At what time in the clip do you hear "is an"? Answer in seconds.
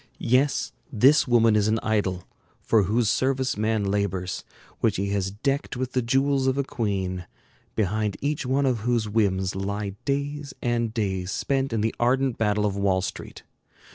1.55-1.77